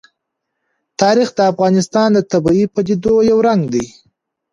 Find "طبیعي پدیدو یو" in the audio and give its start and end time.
2.31-3.37